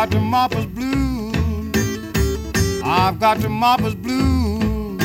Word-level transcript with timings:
I've 0.00 0.08
got 0.08 0.18
the 0.18 0.24
moppers 0.24 0.64
blues. 0.64 1.34
I've 2.82 3.20
got 3.20 3.38
the 3.38 3.48
moppers 3.48 3.94
blues. 3.94 4.98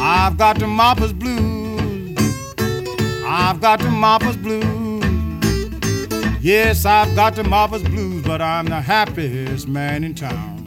I've 0.00 0.38
got 0.38 0.58
the 0.58 0.64
moppers 0.64 1.12
blues. 1.12 2.18
I've 3.26 3.60
got 3.60 3.80
the 3.80 3.90
moppers 3.90 4.36
blues. 4.38 5.04
Yes, 6.40 6.86
I've 6.86 7.14
got 7.14 7.36
the 7.36 7.42
moppers 7.42 7.82
blues, 7.82 8.22
but 8.22 8.40
I'm 8.40 8.64
the 8.64 8.80
happiest 8.80 9.68
man 9.68 10.04
in 10.04 10.14
town. 10.14 10.64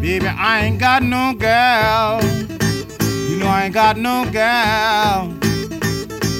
Baby, 0.00 0.26
I 0.26 0.62
ain't 0.64 0.80
got 0.80 1.04
no 1.04 1.32
gal. 1.38 2.20
You 2.24 3.36
know 3.36 3.46
I 3.46 3.66
ain't 3.66 3.74
got 3.74 3.96
no 3.96 4.28
gal. 4.32 5.28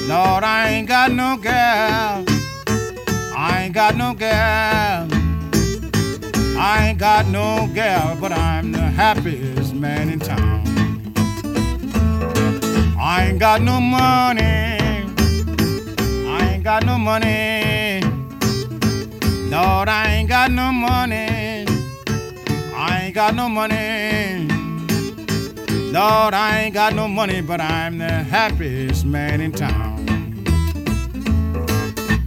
Lord, 0.09 0.43
I 0.43 0.67
ain't 0.67 0.89
got 0.89 1.13
no 1.13 1.37
gal. 1.37 2.25
I 3.69 3.71
ain't 3.71 3.75
got 3.75 3.95
no 3.97 4.15
gal. 4.15 5.07
I 6.57 6.87
ain't 6.87 6.97
got 6.97 7.27
no 7.27 7.69
gal, 7.71 8.17
but 8.19 8.31
I'm 8.31 8.71
the 8.71 8.79
happiest 8.79 9.75
man 9.75 10.09
in 10.09 10.19
town. 10.19 10.63
I 12.99 13.27
ain't 13.29 13.37
got 13.37 13.61
no 13.61 13.79
money. 13.79 14.41
I 14.41 16.49
ain't 16.51 16.63
got 16.63 16.83
no 16.83 16.97
money. 16.97 18.01
Lord, 19.51 19.87
I 19.87 20.15
ain't 20.15 20.29
got 20.29 20.49
no 20.49 20.71
money. 20.71 21.67
I 22.73 23.01
ain't 23.03 23.13
got 23.13 23.35
no 23.35 23.47
money. 23.47 24.47
Lord, 25.91 26.33
I 26.33 26.61
ain't 26.61 26.73
got 26.73 26.95
no 26.95 27.07
money, 27.07 27.41
but 27.41 27.61
I'm 27.61 27.99
the 27.99 28.09
happiest 28.09 29.05
man 29.05 29.41
in 29.41 29.51
town. 29.51 29.88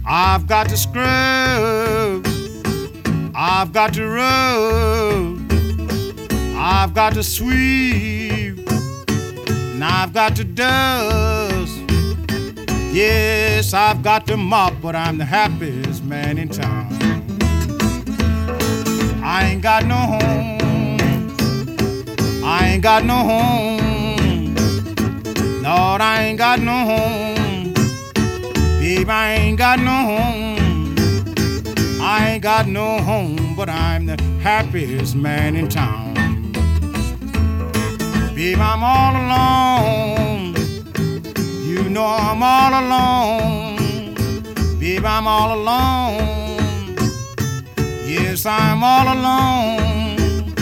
I've 0.05 0.47
got 0.47 0.67
to 0.69 0.77
scrub. 0.77 2.27
I've 3.35 3.71
got 3.71 3.93
to 3.93 4.07
rub. 4.07 5.51
I've 6.57 6.93
got 6.93 7.13
to 7.13 7.23
sweep. 7.23 8.59
And 9.09 9.83
I've 9.83 10.13
got 10.13 10.35
to 10.35 10.43
dust. 10.43 11.79
Yes, 12.93 13.73
I've 13.73 14.03
got 14.03 14.27
to 14.27 14.37
mop, 14.37 14.73
but 14.81 14.95
I'm 14.95 15.17
the 15.17 15.25
happiest 15.25 16.03
man 16.03 16.37
in 16.37 16.49
town. 16.49 16.89
I 19.23 19.45
ain't 19.45 19.63
got 19.63 19.85
no 19.85 19.95
home. 19.95 20.59
I 22.43 22.67
ain't 22.73 22.83
got 22.83 23.05
no 23.05 23.15
home. 23.15 24.55
Lord, 25.63 26.01
I 26.01 26.23
ain't 26.23 26.37
got 26.37 26.59
no 26.59 26.71
home. 26.73 27.32
Babe, 29.03 29.09
I 29.09 29.33
ain't 29.33 29.57
got 29.57 29.79
no 29.79 29.91
home. 29.91 30.95
I 32.01 32.29
ain't 32.29 32.41
got 32.41 32.67
no 32.67 32.99
home, 33.01 33.53
but 33.53 33.67
I'm 33.67 34.05
the 34.05 34.15
happiest 34.41 35.13
man 35.13 35.57
in 35.57 35.67
town. 35.67 36.13
Babe, 38.33 38.57
I'm 38.61 38.81
all 38.81 39.13
alone. 39.23 40.55
You 41.67 41.89
know 41.89 42.05
I'm 42.05 42.41
all 42.41 42.73
alone. 42.81 44.15
Babe, 44.79 45.03
I'm 45.03 45.27
all 45.27 45.53
alone. 45.53 46.95
Yes, 48.07 48.45
I'm 48.45 48.85
all 48.85 49.07
alone. 49.17 50.53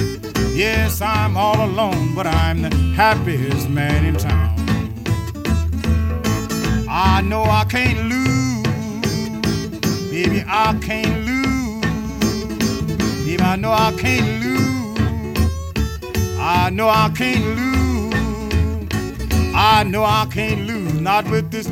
Yes, 0.55 0.99
I'm 0.99 1.37
all 1.37 1.63
alone, 1.63 2.15
but 2.15 2.25
I'm 2.25 2.63
the 2.63 2.75
happiest 2.95 3.69
man 3.69 4.03
in 4.03 4.15
town. 4.15 4.55
I 6.89 7.21
know 7.21 7.43
I 7.43 7.65
can't 7.65 8.09
lose. 8.09 8.40
Baby, 10.23 10.43
I 10.45 10.77
can't 10.83 11.25
lose. 11.25 11.81
Baby, 13.25 13.41
I 13.41 13.55
know 13.55 13.71
I 13.71 13.91
can't 13.97 14.43
lose. 14.43 14.99
I 16.39 16.69
know 16.69 16.89
I 16.89 17.09
can't 17.17 17.43
lose. 17.57 18.13
I 19.55 19.83
know 19.83 20.03
I 20.03 20.27
can't 20.31 20.67
lose. 20.67 20.93
Not 21.01 21.27
with 21.31 21.49
this 21.49 21.67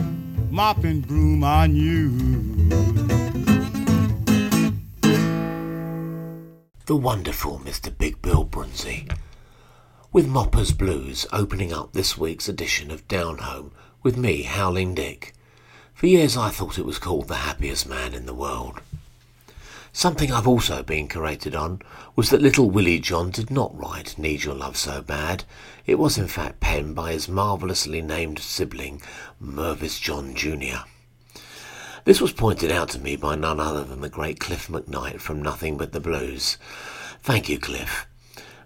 mopping 0.49 1.01
broom 1.01 1.43
on 1.43 1.75
you. 1.75 2.09
The 6.87 6.95
wonderful 6.95 7.59
Mr. 7.59 7.95
Big 7.95 8.19
Bill 8.23 8.43
Broonzy. 8.47 9.15
With 10.11 10.27
Moppers 10.27 10.75
Blues 10.75 11.27
opening 11.31 11.71
up 11.71 11.93
this 11.93 12.17
week's 12.17 12.49
edition 12.49 12.89
of 12.89 13.07
Down 13.07 13.37
Home 13.37 13.73
with 14.01 14.17
me, 14.17 14.41
Howling 14.41 14.95
Dick. 14.95 15.35
For 15.99 16.07
years 16.07 16.37
I 16.37 16.47
thought 16.47 16.79
it 16.79 16.85
was 16.85 16.97
called 16.97 17.27
The 17.27 17.35
Happiest 17.35 17.85
Man 17.85 18.13
in 18.13 18.25
the 18.25 18.33
World. 18.33 18.79
Something 19.91 20.31
I've 20.31 20.47
also 20.47 20.81
been 20.81 21.09
corrected 21.09 21.53
on 21.53 21.81
was 22.15 22.29
that 22.29 22.41
Little 22.41 22.69
Willie 22.69 22.99
John 22.99 23.31
did 23.31 23.51
not 23.51 23.77
write 23.77 24.17
Need 24.17 24.45
Your 24.45 24.55
Love 24.55 24.77
So 24.77 25.01
Bad. 25.01 25.43
It 25.85 25.99
was 25.99 26.17
in 26.17 26.29
fact 26.29 26.61
penned 26.61 26.95
by 26.95 27.11
his 27.11 27.27
marvellously 27.27 28.01
named 28.01 28.39
sibling, 28.39 29.01
Mertis 29.43 29.99
John 29.99 30.35
Jr. 30.35 30.87
This 32.05 32.21
was 32.21 32.31
pointed 32.31 32.71
out 32.71 32.87
to 32.91 32.99
me 32.99 33.17
by 33.17 33.35
none 33.35 33.59
other 33.59 33.83
than 33.83 33.99
the 33.99 34.07
great 34.07 34.39
Cliff 34.39 34.69
McKnight 34.69 35.19
from 35.19 35.41
Nothing 35.41 35.75
But 35.75 35.91
the 35.91 35.99
Blues. 35.99 36.57
Thank 37.23 37.49
you, 37.49 37.59
Cliff. 37.59 38.07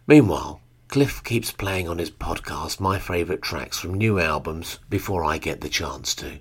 Meanwhile, 0.05 0.61
Cliff 0.87 1.23
keeps 1.23 1.51
playing 1.51 1.89
on 1.89 1.97
his 1.97 2.11
podcast 2.11 2.79
my 2.79 2.99
favourite 2.99 3.41
tracks 3.41 3.79
from 3.79 3.95
new 3.95 4.19
albums 4.19 4.77
before 4.87 5.25
I 5.25 5.39
get 5.39 5.61
the 5.61 5.67
chance 5.67 6.13
to. 6.13 6.37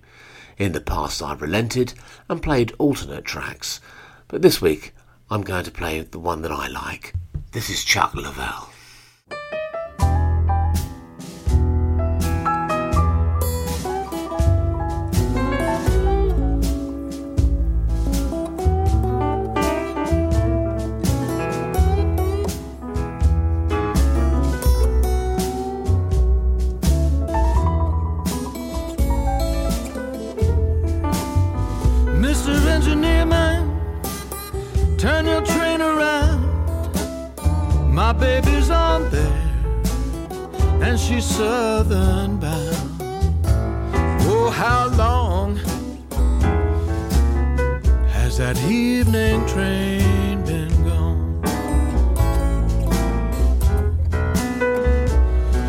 In 0.58 0.72
the 0.72 0.80
past, 0.80 1.22
I've 1.22 1.42
relented 1.42 1.94
and 2.28 2.42
played 2.42 2.74
alternate 2.78 3.24
tracks, 3.24 3.80
but 4.28 4.42
this 4.42 4.60
week 4.60 4.94
I'm 5.30 5.42
going 5.42 5.64
to 5.64 5.70
play 5.70 6.00
the 6.00 6.18
one 6.18 6.42
that 6.42 6.52
I 6.52 6.68
like. 6.68 7.14
This 7.52 7.70
is 7.70 7.84
Chuck 7.84 8.12
Leavell. 8.12 8.71
And 40.92 41.00
she's 41.00 41.24
southern 41.24 42.36
bound. 42.36 43.00
Oh, 44.28 44.50
how 44.50 44.88
long 44.88 45.56
has 48.08 48.36
that 48.36 48.58
evening 48.64 49.46
train 49.46 50.44
been 50.44 50.74
gone? 50.84 51.40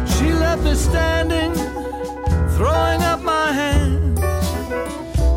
She 0.06 0.34
left 0.34 0.61
me 0.63 0.75
standing, 0.75 1.53
throwing 2.57 3.01
up 3.03 3.22
my 3.22 3.50
hands 3.53 4.19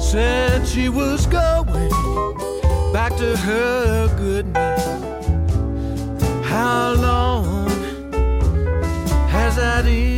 said 0.03 0.66
she 0.66 0.88
was 0.88 1.27
going 1.27 1.91
back 2.92 3.16
to 3.18 3.36
her 3.36 4.05
has 9.76 10.16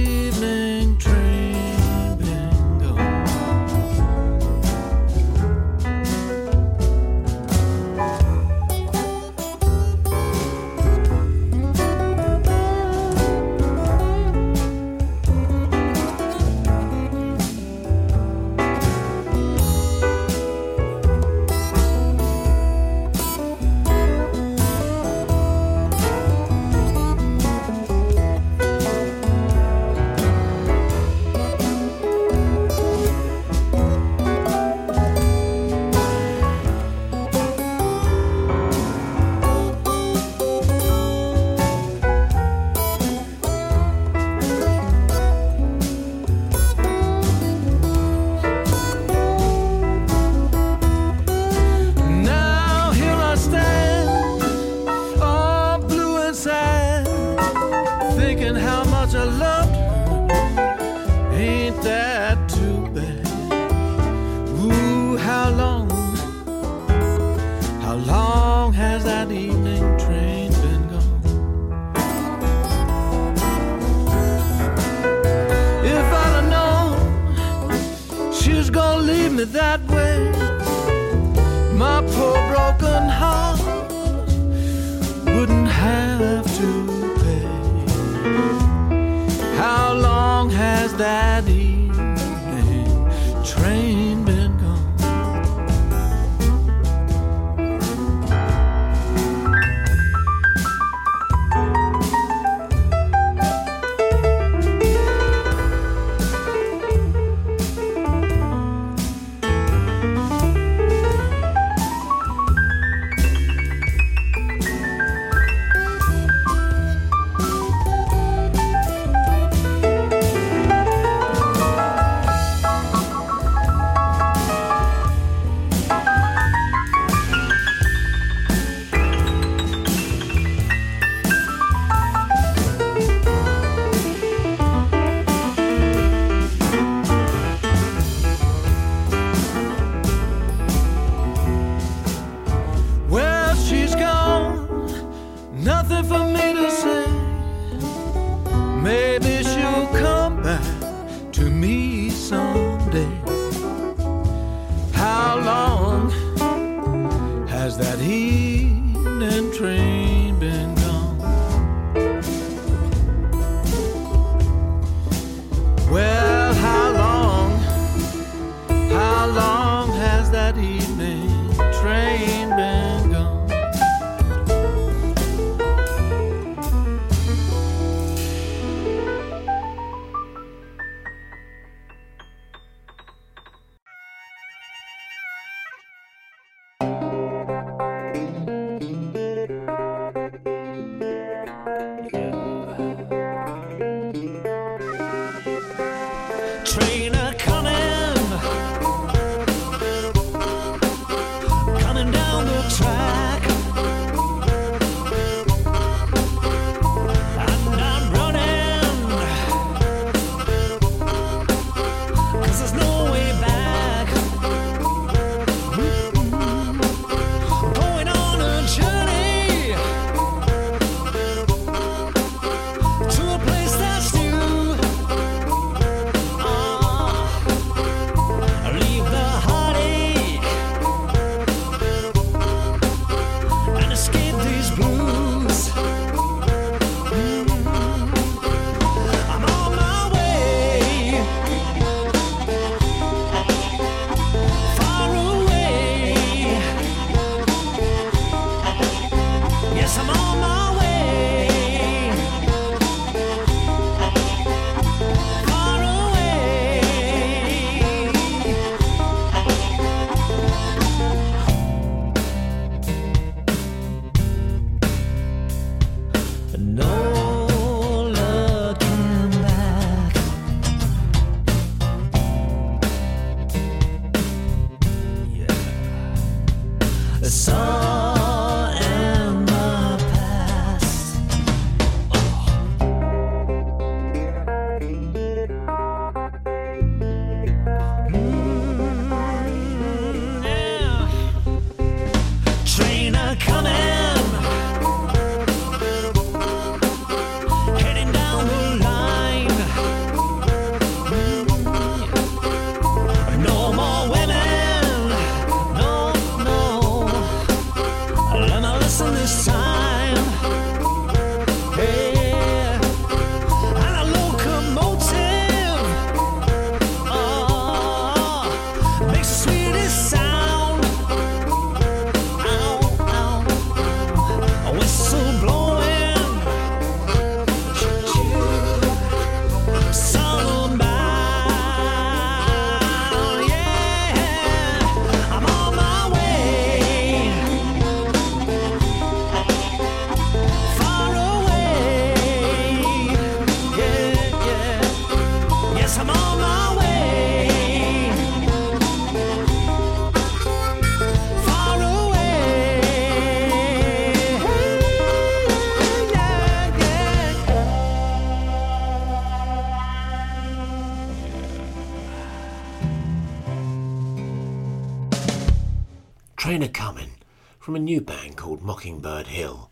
Mockingbird 368.99 369.29
Hill 369.29 369.71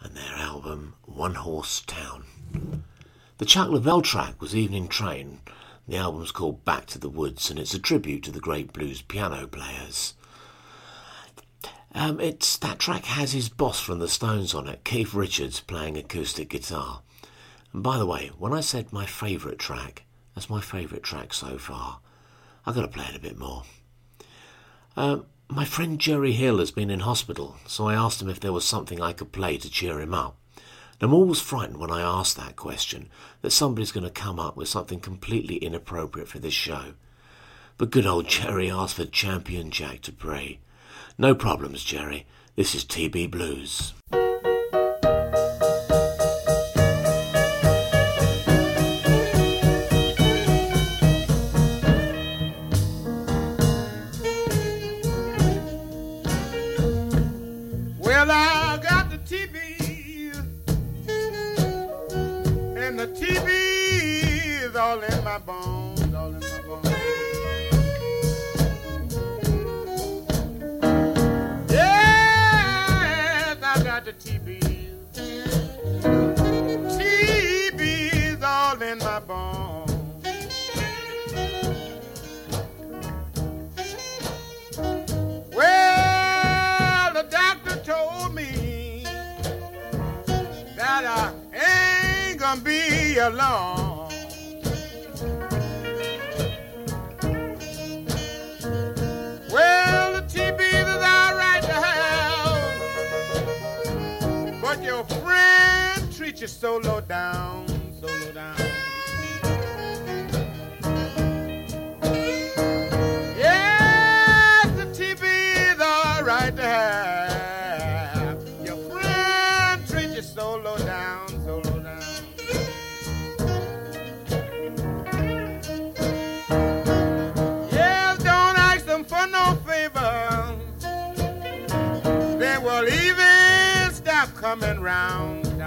and 0.00 0.14
their 0.14 0.36
album 0.36 0.94
One 1.02 1.34
Horse 1.34 1.80
Town. 1.80 2.24
The 3.38 3.44
Chuck 3.44 3.70
Leavell 3.70 4.04
track 4.04 4.40
was 4.40 4.54
Evening 4.54 4.86
Train, 4.86 5.40
The 5.88 5.96
album's 5.96 6.30
called 6.30 6.64
Back 6.64 6.86
to 6.86 6.98
the 7.00 7.08
Woods, 7.08 7.50
and 7.50 7.58
it's 7.58 7.74
a 7.74 7.78
tribute 7.80 8.22
to 8.22 8.30
the 8.30 8.38
great 8.38 8.72
blues 8.72 9.02
piano 9.02 9.48
players. 9.48 10.14
Um, 11.92 12.20
it's 12.20 12.56
that 12.58 12.78
track 12.78 13.06
has 13.06 13.32
his 13.32 13.48
boss 13.48 13.80
from 13.80 13.98
the 13.98 14.06
Stones 14.06 14.54
on 14.54 14.68
it, 14.68 14.84
Keith 14.84 15.12
Richards, 15.12 15.58
playing 15.58 15.98
acoustic 15.98 16.48
guitar. 16.48 17.02
And 17.72 17.82
by 17.82 17.98
the 17.98 18.06
way, 18.06 18.30
when 18.38 18.52
I 18.52 18.60
said 18.60 18.92
my 18.92 19.06
favourite 19.06 19.58
track, 19.58 20.04
that's 20.36 20.48
my 20.48 20.60
favourite 20.60 21.02
track 21.02 21.34
so 21.34 21.58
far. 21.58 21.98
I've 22.64 22.76
got 22.76 22.82
to 22.82 22.88
play 22.88 23.06
it 23.06 23.16
a 23.16 23.20
bit 23.20 23.38
more. 23.38 23.64
Um, 24.96 25.26
my 25.48 25.64
friend 25.64 25.98
Jerry 25.98 26.32
Hill 26.32 26.58
has 26.58 26.70
been 26.70 26.90
in 26.90 27.00
hospital, 27.00 27.56
so 27.66 27.88
I 27.88 27.94
asked 27.94 28.20
him 28.20 28.28
if 28.28 28.40
there 28.40 28.52
was 28.52 28.64
something 28.64 29.00
I 29.00 29.12
could 29.12 29.32
play 29.32 29.58
to 29.58 29.70
cheer 29.70 30.00
him 30.00 30.12
up. 30.12 30.36
I'm 31.00 31.14
always 31.14 31.40
frightened 31.40 31.76
when 31.76 31.90
I 31.90 32.00
ask 32.00 32.36
that 32.36 32.56
question 32.56 33.10
that 33.42 33.50
somebody's 33.50 33.92
going 33.92 34.04
to 34.04 34.10
come 34.10 34.40
up 34.40 34.56
with 34.56 34.68
something 34.68 34.98
completely 34.98 35.56
inappropriate 35.56 36.28
for 36.28 36.38
this 36.38 36.54
show. 36.54 36.94
But 37.78 37.90
good 37.90 38.06
old 38.06 38.28
Jerry 38.28 38.70
asked 38.70 38.94
for 38.96 39.04
Champion 39.04 39.70
Jack 39.70 40.00
Dupree. 40.02 40.58
No 41.18 41.34
problems, 41.34 41.84
Jerry. 41.84 42.26
This 42.56 42.74
is 42.74 42.84
TB 42.84 43.30
Blues. 43.30 43.92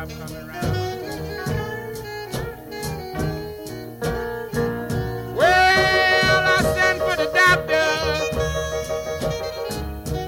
Stop 0.05 0.19
coming 0.19 0.47
round. 0.47 0.75
Well, 5.35 6.43
I 6.47 6.61
sent 6.75 6.99
for 6.99 7.15
the 7.17 7.29
doctor. 7.43 7.87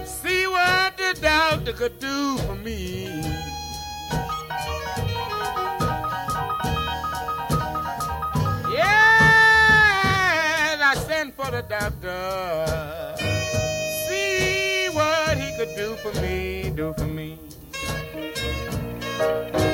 See 0.06 0.48
what 0.48 0.98
the 0.98 1.14
doctor 1.22 1.74
could 1.74 2.00
do 2.00 2.38
for 2.40 2.56
me. 2.56 3.06
Yes, 8.74 9.22
I 10.82 10.96
sent 11.08 11.36
for 11.36 11.52
the 11.52 11.62
doctor. 11.62 13.16
See 14.08 14.90
what 14.92 15.38
he 15.38 15.56
could 15.58 15.76
do 15.76 15.96
for 15.96 16.14
me, 16.22 16.72
do 16.76 16.94
for 16.98 17.06
me. 17.06 17.51
He 19.22 19.71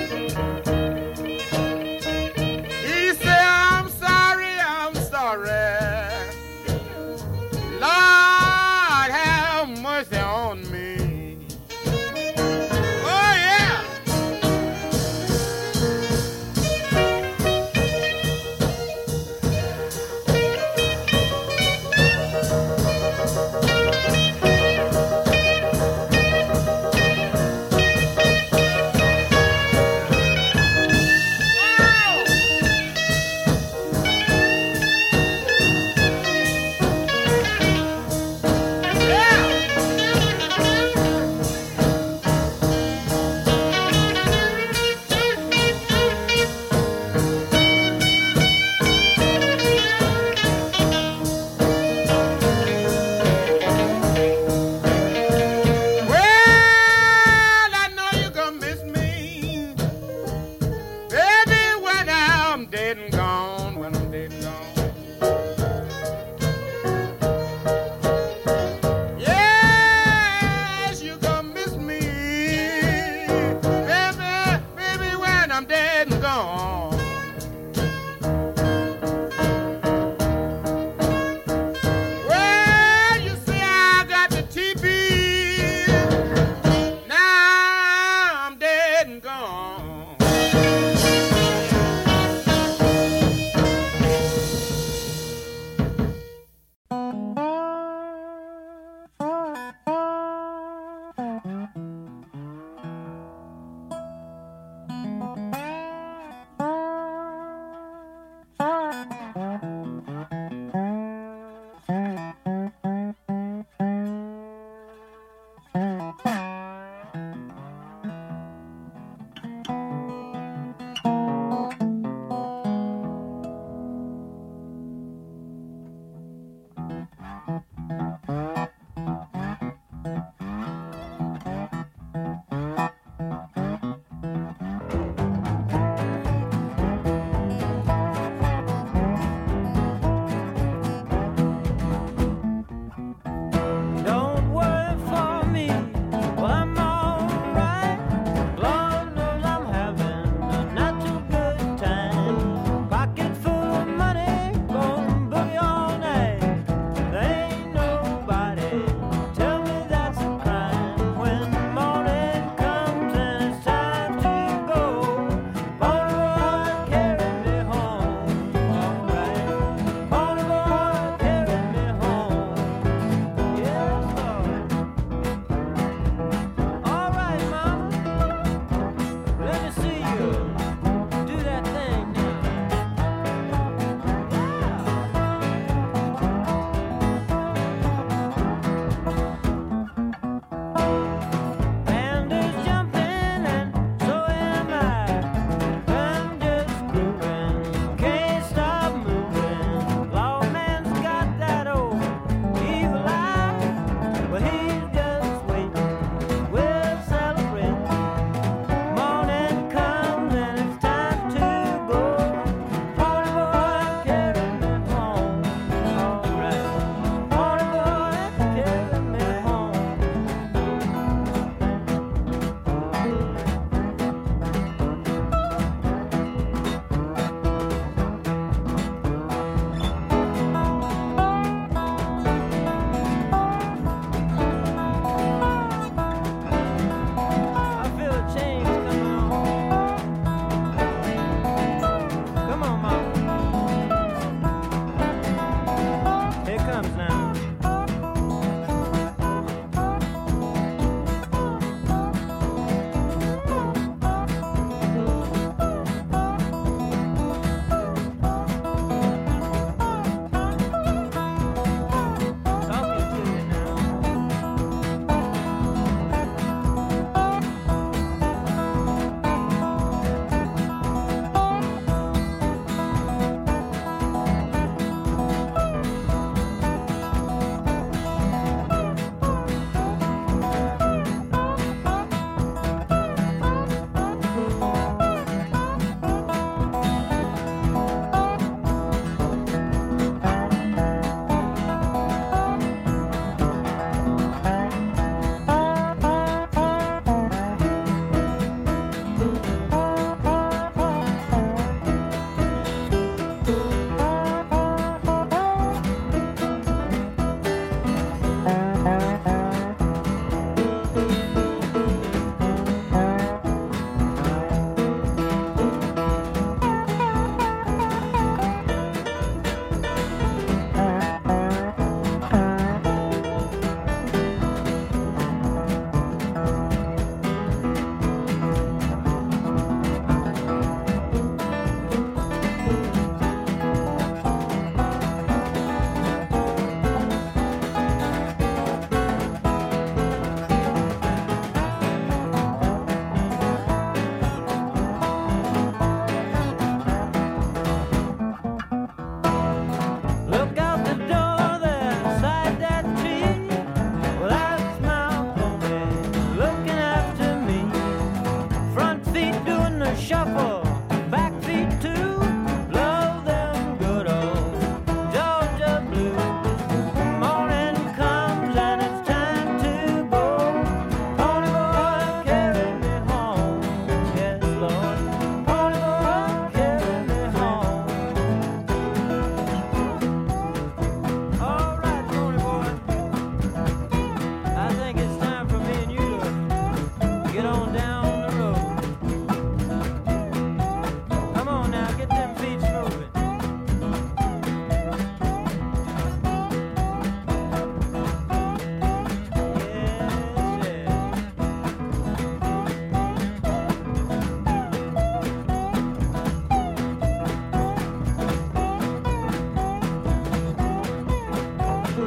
Well, 411.98 412.06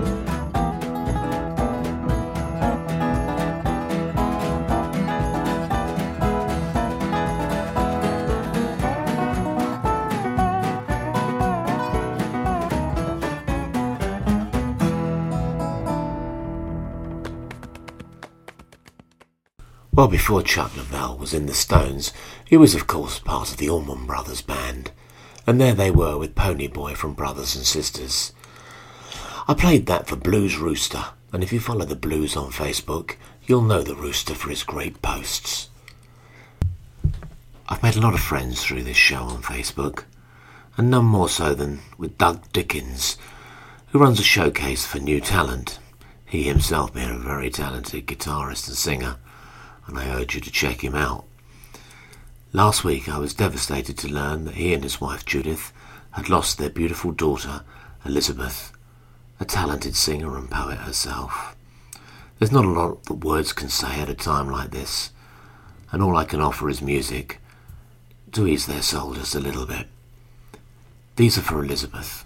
before 20.07 20.42
Chuck 20.42 20.70
Leavell 20.76 21.18
was 21.18 21.35
in 21.35 21.46
the 21.46 21.53
Stones, 21.53 22.12
he 22.46 22.57
was 22.57 22.76
of 22.76 22.87
course 22.87 23.18
part 23.18 23.50
of 23.50 23.57
the 23.57 23.68
Allman 23.68 24.07
Brothers 24.07 24.40
Band, 24.40 24.92
and 25.48 25.61
there 25.61 25.74
they 25.74 25.90
were 25.90 26.16
with 26.16 26.37
Pony 26.37 26.68
Boy 26.68 26.94
from 26.94 27.14
Brothers 27.14 27.57
and 27.57 27.66
Sisters. 27.66 28.33
I 29.50 29.54
played 29.54 29.86
that 29.86 30.06
for 30.06 30.14
Blues 30.14 30.58
Rooster, 30.58 31.06
and 31.32 31.42
if 31.42 31.52
you 31.52 31.58
follow 31.58 31.84
the 31.84 31.96
Blues 31.96 32.36
on 32.36 32.52
Facebook, 32.52 33.16
you'll 33.48 33.62
know 33.62 33.82
the 33.82 33.96
Rooster 33.96 34.32
for 34.32 34.48
his 34.48 34.62
great 34.62 35.02
posts. 35.02 35.70
I've 37.68 37.82
made 37.82 37.96
a 37.96 38.00
lot 38.00 38.14
of 38.14 38.20
friends 38.20 38.62
through 38.62 38.84
this 38.84 38.96
show 38.96 39.24
on 39.24 39.42
Facebook, 39.42 40.04
and 40.76 40.88
none 40.88 41.06
more 41.06 41.28
so 41.28 41.52
than 41.52 41.80
with 41.98 42.16
Doug 42.16 42.52
Dickens, 42.52 43.18
who 43.88 43.98
runs 43.98 44.20
a 44.20 44.22
showcase 44.22 44.86
for 44.86 45.00
new 45.00 45.20
talent, 45.20 45.80
he 46.24 46.44
himself 46.44 46.94
being 46.94 47.10
a 47.10 47.18
very 47.18 47.50
talented 47.50 48.06
guitarist 48.06 48.68
and 48.68 48.76
singer 48.76 49.16
and 49.88 49.98
I 49.98 50.10
urge 50.10 50.36
you 50.36 50.40
to 50.42 50.50
check 50.52 50.84
him 50.84 50.94
out. 50.94 51.24
Last 52.52 52.84
week 52.84 53.08
I 53.08 53.18
was 53.18 53.34
devastated 53.34 53.98
to 53.98 54.08
learn 54.08 54.44
that 54.44 54.54
he 54.54 54.72
and 54.74 54.84
his 54.84 55.00
wife 55.00 55.24
Judith 55.24 55.72
had 56.12 56.28
lost 56.28 56.56
their 56.56 56.70
beautiful 56.70 57.10
daughter, 57.10 57.64
Elizabeth, 58.04 58.70
a 59.40 59.44
talented 59.46 59.96
singer 59.96 60.37
and 60.37 60.50
poet 60.50 60.79
herself. 60.79 61.57
There's 62.38 62.53
not 62.53 62.66
a 62.66 62.68
lot 62.68 63.05
that 63.05 63.24
words 63.24 63.53
can 63.53 63.70
say 63.70 64.00
at 64.00 64.11
a 64.11 64.14
time 64.14 64.50
like 64.50 64.70
this, 64.70 65.11
and 65.90 66.03
all 66.03 66.16
I 66.16 66.24
can 66.24 66.40
offer 66.40 66.68
is 66.68 66.83
music 66.83 67.40
to 68.33 68.46
ease 68.46 68.66
their 68.66 68.83
soul 68.83 69.14
just 69.14 69.35
a 69.35 69.40
little 69.40 69.66
bit. 69.66 69.87
These 71.16 71.38
are 71.38 71.42
for 71.42 71.64
Elizabeth. 71.64 72.24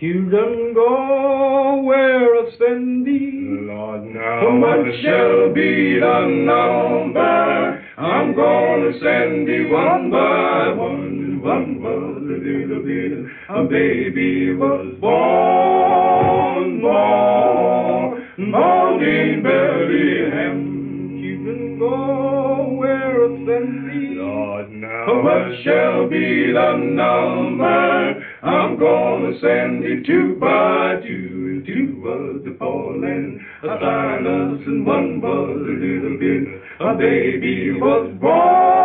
Children 0.00 0.74
go 0.74 1.82
where 1.82 2.34
a 2.34 2.50
thee. 2.50 3.44
Lord, 3.62 4.04
now 4.04 4.58
what 4.58 4.84
shall 5.02 5.52
be 5.54 6.00
the 6.00 6.26
number? 6.44 7.84
I'm 7.96 8.34
gonna 8.34 8.98
send 8.98 9.46
thee 9.48 9.66
one 9.66 10.10
by 10.10 10.72
one. 10.72 11.40
One 11.40 11.78
by 11.80 11.90
a 11.90 11.92
little 11.92 12.82
bit, 12.82 13.30
a 13.48 13.64
baby 13.64 14.54
was 14.54 14.94
born, 15.00 16.80
born, 16.80 18.50
born 18.50 19.02
in 19.04 19.42
Bethlehem. 19.42 20.74
Children 21.20 21.78
go 21.78 22.72
where 22.78 23.24
a 23.24 23.28
thee. 23.28 24.14
Lord, 24.16 24.70
now 24.70 25.22
what 25.22 25.62
shall 25.62 26.08
be 26.08 26.52
the 26.52 26.76
number? 26.76 28.24
I'm 28.42 28.78
gonna 28.78 29.38
send 29.40 29.84
it 29.84 30.06
two 30.06 30.36
by 30.40 31.00
two, 31.06 31.28
and 31.52 31.66
two 31.66 32.00
was 32.00 32.42
the 32.44 32.56
falling, 32.58 33.44
a 33.62 33.66
silence 33.66 34.62
and 34.66 34.86
one 34.86 35.20
was 35.20 35.56
a 35.56 35.76
little 35.84 36.16
bit. 36.18 36.48
A 36.80 36.94
baby 36.94 37.72
was 37.72 38.10
born, 38.20 38.83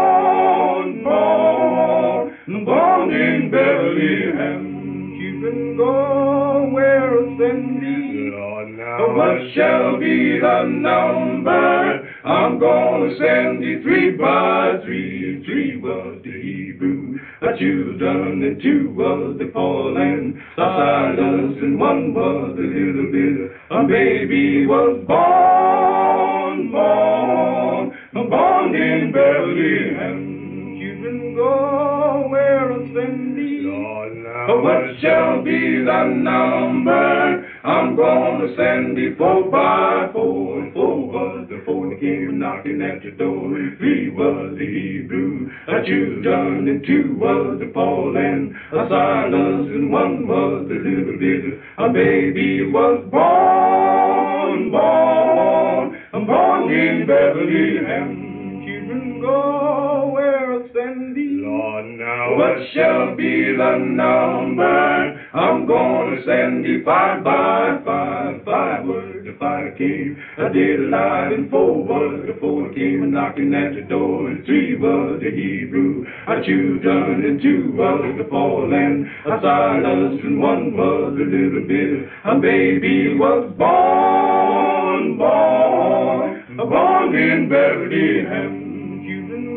born, 2.50 3.14
in 3.14 3.52
Bethlehem. 3.52 5.14
You 5.22 5.42
can 5.42 5.78
go 5.78 6.70
where 6.72 7.20
a 7.20 7.38
thee. 7.38 8.32
Lord, 8.34 8.70
now 8.70 9.16
what 9.16 9.38
shall 9.54 10.00
be 10.00 10.40
the 10.40 10.64
number? 10.64 12.10
I'm 12.26 12.60
gonna 12.60 13.16
send 13.18 13.64
you 13.64 13.84
three 13.84 14.18
by 14.18 14.82
three, 14.84 15.44
three 15.46 15.78
was 15.78 16.22
the 16.24 16.32
Hebrew. 16.32 17.20
A 17.42 17.58
children 17.58 18.44
and 18.44 18.62
two 18.62 18.94
was 18.98 19.38
the 19.38 19.52
fallen, 19.54 20.42
a 20.58 20.62
silence 20.62 21.58
and 21.62 21.80
one 21.80 22.14
was 22.14 22.56
the 22.58 22.64
little 22.64 23.12
bit. 23.12 23.52
A 23.72 23.88
baby 23.88 24.66
was 24.66 25.06
born, 25.08 26.72
born, 26.72 28.30
born 28.30 28.76
in 28.76 29.12
Bethlehem. 29.12 29.99
What 34.58 34.82
shall 35.00 35.44
be 35.44 35.84
the 35.86 36.04
number? 36.06 37.46
I'm 37.64 37.96
gonna 37.96 38.56
send 38.56 38.98
four 39.18 39.50
by 39.52 40.10
four, 40.12 40.60
and 40.60 40.74
four 40.74 41.08
was 41.08 41.48
the 41.50 41.62
four 41.66 41.90
that 41.90 42.00
came 42.00 42.40
knocking 42.40 42.82
at 42.82 43.04
your 43.04 43.14
door. 43.14 43.50
Three 43.78 44.10
was 44.10 44.56
the 44.58 44.66
Hebrew, 44.66 45.52
a 45.68 45.84
children, 45.86 46.68
and 46.68 46.86
two 46.86 47.16
was 47.20 47.60
the 47.60 47.72
fallen, 47.74 48.56
a 48.72 48.88
silence, 48.90 49.70
and 49.70 49.92
one 49.92 50.28
was 50.28 50.68
the 50.68 50.76
little 50.76 51.20
bit. 51.20 51.60
A 51.78 51.90
baby 51.90 52.72
was 52.72 53.06
born, 53.12 54.72
born, 54.72 56.26
born 56.26 56.74
in 56.74 57.06
Bethlehem. 57.06 58.29
Go 59.22 60.12
where 60.14 60.54
a 60.54 60.64
thee. 61.14 61.42
Lord, 61.42 61.86
now 61.98 62.38
what 62.38 62.58
shall 62.74 63.16
be 63.16 63.52
the 63.56 63.78
number? 63.78 65.30
I'm 65.34 65.66
gonna 65.66 66.24
send 66.26 66.66
thee 66.66 66.82
five 66.86 67.24
by 67.24 67.82
five. 67.86 68.44
Five 68.46 68.86
was 68.86 69.16
the 69.26 69.36
five 69.40 69.78
came, 69.78 70.18
a 70.38 70.50
dead 70.54 70.80
alive, 70.80 71.32
and 71.34 71.50
four 71.50 71.84
was 71.84 72.24
the 72.28 72.38
four 72.40 72.74
came 72.74 73.04
a 73.04 73.08
knocking 73.08 73.54
at 73.54 73.76
the 73.76 73.82
door, 73.82 74.30
and 74.30 74.46
three 74.46 74.76
was 74.76 75.20
the 75.22 75.32
Hebrew, 75.32 76.06
a 76.28 76.42
children, 76.44 77.26
and 77.26 77.42
two 77.42 77.74
was 77.76 78.16
the 78.18 78.30
fallen, 78.30 79.10
a 79.26 79.42
silence, 79.42 80.22
and 80.24 80.40
one 80.40 80.76
was 80.76 81.14
a 81.14 81.28
little 81.28 81.68
bit. 81.68 82.10
A 82.26 82.40
baby 82.40 83.16
was 83.16 83.54
born, 83.58 85.18
born, 85.18 86.58
born 86.58 87.16
in 87.16 87.50
Bethlehem. 87.50 88.69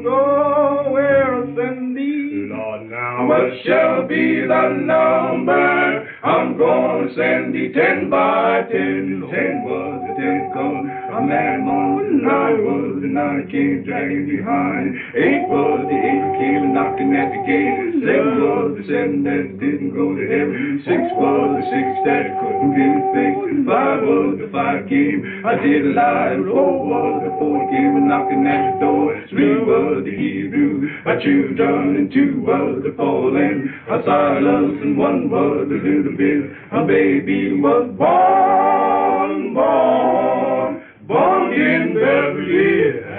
Go 0.03 0.91
where 0.93 1.43
a 1.43 1.47
thee. 1.95 2.32
Lord, 2.53 2.91
now 2.91 3.27
what 3.27 3.49
shall 3.65 4.07
be 4.07 4.45
the 4.45 4.69
number? 4.85 6.09
I'm 6.23 6.59
gonna 6.59 7.09
send 7.17 7.55
thee 7.55 7.73
ten 7.73 8.11
by 8.11 8.69
ten. 8.69 9.25
Ten 9.33 9.65
was 9.65 10.05
the 10.05 10.13
ten 10.21 10.51
come. 10.53 10.85
A 10.85 11.21
man 11.25 11.65
on 11.65 11.97
the 12.05 12.19
nine 12.21 12.59
was 12.61 13.01
the 13.01 13.09
nine 13.09 13.49
came 13.49 13.85
dragging 13.89 14.29
behind. 14.29 14.93
Eight 15.17 15.49
was 15.49 15.81
the 15.89 15.97
eight 15.97 16.29
came 16.45 16.75
knocking 16.77 17.17
at 17.17 17.33
the 17.33 17.41
gate. 17.49 18.05
Seven 18.05 18.37
was 18.45 18.69
the 18.77 18.85
seven 18.85 19.25
that 19.25 19.57
didn't 19.57 19.97
go 19.97 20.13
to 20.13 20.25
heaven. 20.29 20.85
Six 20.85 21.01
was 21.17 21.57
the 21.57 21.65
six 21.73 21.87
that 22.05 22.37
couldn't 22.37 22.77
get 22.77 23.01
fixed. 23.17 23.65
Five 23.65 24.01
was 24.05 24.45
the 24.45 24.49
five 24.53 24.85
came. 24.93 25.25
I 25.47 25.57
did 25.57 25.97
lie. 25.97 26.37
Four 26.37 26.85
was 26.85 27.17
the 27.25 27.33
four 27.41 27.65
came 27.73 27.97
knocking 28.09 28.45
at 28.45 28.77
the 28.77 28.85
door. 28.85 29.09
Three 29.33 29.57
was 29.65 30.05
the 30.05 30.13
Hebrew. 30.13 30.85
A 31.09 31.17
children 31.17 31.97
and 31.97 32.13
two 32.13 32.42
was 32.43 32.83
the 32.83 32.93
fallen. 32.97 33.73
A 33.91 34.03
silence 34.05 34.79
and 34.83 34.99
one 34.99 35.31
was 35.31 35.69
a 35.71 35.75
little 35.75 36.17
bit. 36.17 36.51
A 36.73 36.85
baby 36.85 37.61
was 37.61 37.89
born, 37.97 39.55
born, 39.55 40.83
born 41.07 41.53
in 41.53 41.95
Bethlehem. 41.95 43.12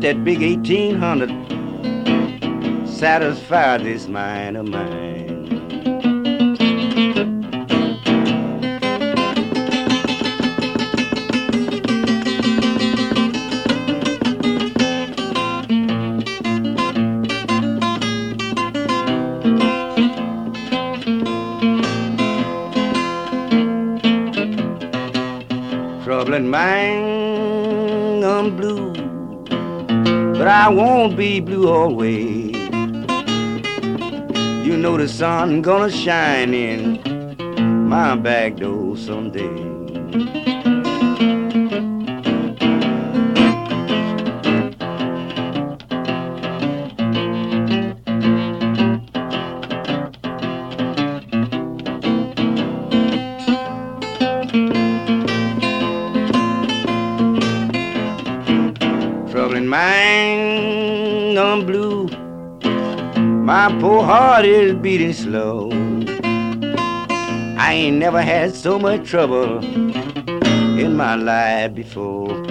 that 0.00 0.22
big 0.24 0.40
1800 0.42 1.30
satisfied 2.86 3.82
this 3.82 4.06
mind 4.08 4.56
of 4.56 4.68
mine. 4.68 5.26
troubling 26.04 26.48
mind. 26.48 27.15
But 30.46 30.54
I 30.54 30.68
won't 30.68 31.16
be 31.16 31.40
blue 31.40 31.68
always. 31.68 32.54
You 34.64 34.76
know 34.76 34.96
the 34.96 35.08
sun 35.08 35.60
gonna 35.60 35.90
shine 35.90 36.54
in 36.54 37.88
my 37.88 38.14
back 38.14 38.54
door 38.54 38.96
someday. 38.96 39.75
Heart 64.36 64.44
is 64.44 64.74
beating 64.74 65.14
slow. 65.14 65.70
I 67.56 67.72
ain't 67.72 67.96
never 67.96 68.20
had 68.20 68.54
so 68.54 68.78
much 68.78 69.08
trouble 69.08 69.64
in 69.64 70.94
my 70.94 71.14
life 71.14 71.74
before. 71.74 72.45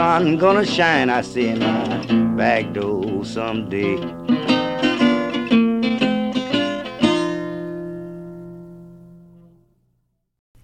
Sun 0.00 0.38
gonna 0.38 0.64
shine, 0.64 1.10
I 1.10 1.20
say, 1.20 1.50
in 1.50 1.58
my 1.58 2.34
back 2.34 2.72
door 2.72 3.22
someday. 3.22 3.96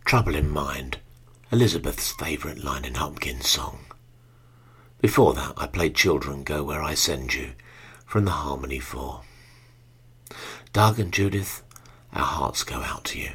Trouble 0.06 0.34
in 0.34 0.48
Mind, 0.48 1.00
Elizabeth's 1.52 2.12
favourite 2.12 2.64
line 2.64 2.86
in 2.86 2.94
Hopkins' 2.94 3.50
song. 3.50 3.80
Before 5.02 5.34
that, 5.34 5.52
I 5.58 5.66
played 5.66 5.94
Children 5.94 6.42
Go 6.42 6.64
Where 6.64 6.82
I 6.82 6.94
Send 6.94 7.34
You 7.34 7.52
from 8.06 8.24
the 8.24 8.30
Harmony 8.30 8.78
4. 8.78 9.20
Doug 10.72 10.98
and 10.98 11.12
Judith, 11.12 11.62
our 12.14 12.24
hearts 12.24 12.64
go 12.64 12.76
out 12.76 13.04
to 13.04 13.18
you. 13.18 13.32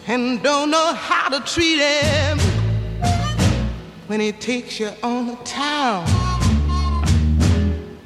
and 0.06 0.42
don't 0.42 0.70
know 0.70 0.94
how 0.94 1.28
to 1.28 1.38
treat 1.40 1.78
him 1.78 2.38
when 4.06 4.20
he 4.20 4.32
takes 4.32 4.80
you 4.80 4.90
on 5.02 5.26
the 5.26 5.36
town. 5.44 6.06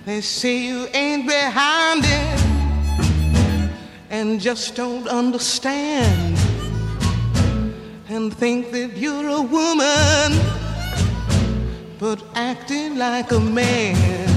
They 0.04 0.20
say 0.20 0.58
you 0.58 0.88
ain't 0.94 1.28
behind 1.28 2.04
him 2.04 3.70
and 4.10 4.40
just 4.40 4.74
don't 4.74 5.06
understand 5.06 6.36
and 8.08 8.34
think 8.34 8.72
that 8.72 8.96
you're 8.96 9.28
a 9.28 9.42
woman 9.42 10.28
but 12.00 12.20
acting 12.34 12.96
like 12.98 13.30
a 13.30 13.40
man. 13.40 14.27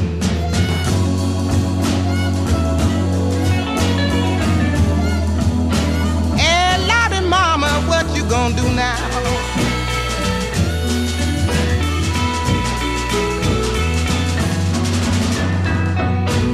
Gonna 8.31 8.55
do 8.55 8.63
now? 8.73 8.95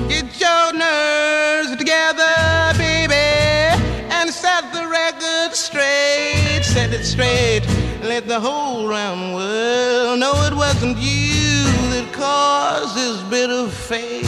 Get 0.10 0.26
your 0.42 0.74
nerves 0.74 1.76
together, 1.76 2.34
baby, 2.80 3.13
and 4.10 4.32
set 4.32 4.74
the 4.74 4.88
record 4.88 5.54
straight. 5.54 6.62
Set 6.63 6.92
it 6.94 7.06
straight. 7.06 7.62
Let 8.02 8.28
the 8.28 8.40
whole 8.40 8.88
round 8.88 9.36
world 9.36 10.20
know 10.20 10.34
it 10.48 10.56
wasn't 10.56 10.98
you 10.98 11.66
that 11.94 12.10
caused 12.12 12.96
this 12.96 13.22
bitter 13.30 13.68
fate. 13.68 14.26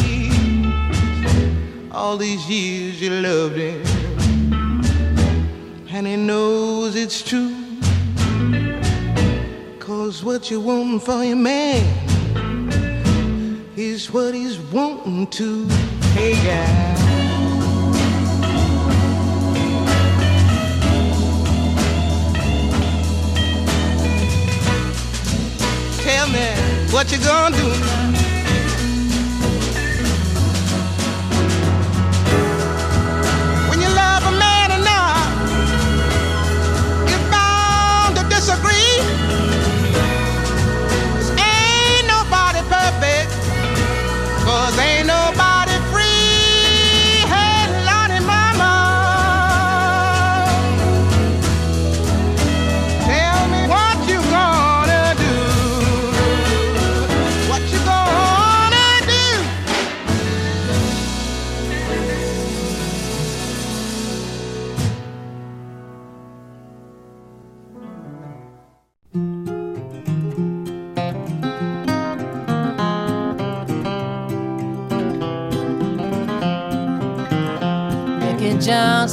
All 1.92 2.16
these 2.16 2.48
years 2.48 3.02
you 3.02 3.10
loved 3.10 3.56
him, 3.56 3.84
and 6.00 6.08
he 6.08 6.16
knows 6.16 6.96
it's 6.96 7.22
true. 7.22 7.54
Cause 9.80 10.24
what 10.24 10.50
you 10.50 10.62
want 10.62 11.04
for 11.04 11.22
your 11.26 11.36
man 11.36 11.84
is 13.76 14.10
what 14.10 14.34
he's 14.34 14.58
wanting 14.72 15.28
to. 15.28 15.68
Hey, 16.16 16.36
guy. 16.36 16.96
Tell 26.02 26.30
me 26.30 26.94
what 26.94 27.12
you 27.12 27.18
gonna 27.18 27.58
do 27.58 27.68
now. 27.82 28.29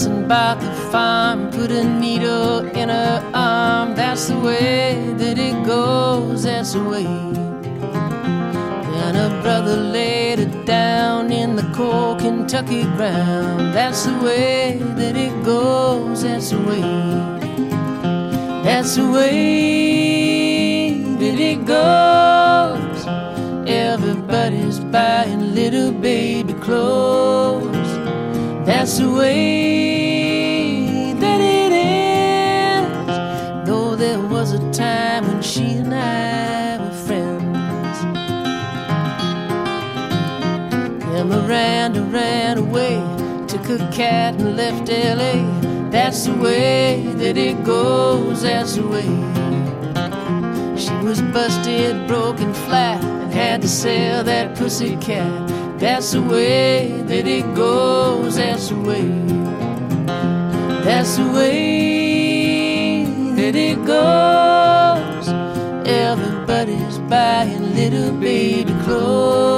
Johnson 0.07 0.29
bought 0.29 0.61
the 0.61 0.71
farm, 0.93 1.51
put 1.51 1.73
a 1.73 1.83
needle 1.83 2.59
in 2.77 2.91
her 2.91 3.31
arm. 3.35 3.97
That's 3.97 4.29
the 4.29 4.39
way 4.39 5.13
that 5.17 5.37
it 5.37 5.67
goes, 5.67 6.45
that's 6.45 6.75
the 6.75 6.85
way. 6.85 7.03
Then 8.93 9.15
her 9.17 9.43
brother 9.43 9.77
laid 9.77 10.39
her 10.39 10.65
down 10.65 11.33
in 11.33 11.57
the 11.57 11.65
cold 11.75 12.21
Kentucky 12.21 12.85
ground. 12.97 13.75
That's 13.75 14.05
the 14.05 14.17
way 14.19 14.79
that 14.95 15.17
it 15.17 15.45
goes, 15.45 16.23
that's 16.23 16.51
the 16.51 16.59
way. 16.59 16.83
That's 18.63 18.95
the 18.95 19.11
way 19.11 21.03
that 21.19 21.41
it 21.41 21.67
goes. 21.67 23.07
Everybody's 23.69 24.79
buying 24.79 25.53
little 25.53 25.91
baby 25.91 26.53
clothes. 26.53 27.75
That's 28.65 28.99
the 28.99 29.11
way 29.11 29.96
Yeah, 41.57 41.89
Miranda 41.89 42.03
ran 42.03 42.59
away, 42.59 42.97
took 43.49 43.65
her 43.65 43.91
cat 43.91 44.35
and 44.35 44.57
left 44.59 44.91
LA. 44.91 45.35
That's 45.91 46.27
the 46.27 46.35
way 46.35 47.03
that 47.15 47.39
it 47.39 47.65
goes, 47.65 48.43
that's 48.43 48.75
the 48.77 48.87
way. 48.87 49.09
She 50.77 50.93
was 51.03 51.23
busted, 51.33 52.07
broken 52.07 52.53
flat, 52.53 53.03
and 53.03 53.33
had 53.33 53.63
to 53.63 53.69
sell 53.69 54.23
that 54.25 54.55
pussy 54.59 54.97
cat. 54.97 55.49
That's 55.79 56.13
the 56.13 56.21
way 56.21 56.93
that 57.07 57.27
it 57.27 57.55
goes, 57.55 58.37
that's 58.37 58.69
the 58.69 58.77
way. 58.77 59.09
That's 60.85 61.17
the 61.17 61.25
way 61.39 63.07
that 63.35 63.55
it 63.57 63.79
goes. 63.87 65.29
Everybody's 65.89 66.99
buying 67.09 67.75
little 67.75 68.13
baby 68.21 68.75
clothes. 68.85 69.56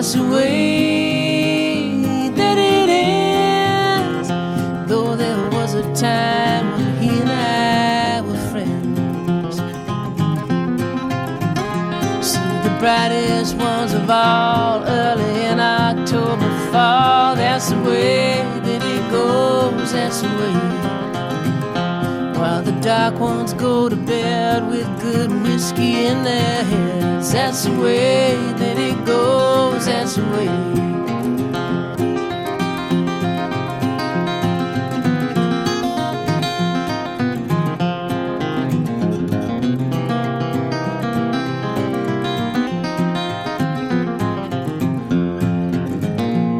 That's 0.00 0.14
the 0.14 0.22
way 0.22 2.00
that 2.34 2.56
it 2.56 2.88
is. 2.88 4.28
Though 4.88 5.14
there 5.14 5.50
was 5.50 5.74
a 5.74 5.82
time 5.94 6.72
when 6.72 6.96
he 7.02 7.10
and 7.20 7.28
I 7.28 8.22
were 8.22 8.42
friends. 8.50 9.56
See 12.26 12.40
the 12.66 12.74
brightest 12.78 13.56
ones 13.56 13.92
of 13.92 14.08
all 14.08 14.82
early 14.84 15.44
in 15.44 15.60
October 15.60 16.48
fall. 16.72 17.36
That's 17.36 17.68
the 17.68 17.76
way 17.82 18.36
that 18.64 18.82
it 18.82 19.10
goes, 19.10 19.92
that's 19.92 20.22
the 20.22 20.28
way. 20.28 21.09
While 22.60 22.72
the 22.74 22.80
dark 22.82 23.18
ones 23.18 23.54
go 23.54 23.88
to 23.88 23.96
bed 23.96 24.68
with 24.68 24.86
good 25.00 25.32
whiskey 25.42 26.04
in 26.04 26.24
their 26.24 26.62
heads. 26.64 27.32
That's 27.32 27.64
the 27.64 27.72
way 27.80 28.34
that 28.34 28.76
it 28.78 29.02
goes, 29.06 29.86
that's 29.86 30.16
the 30.16 30.24
way. 30.24 30.44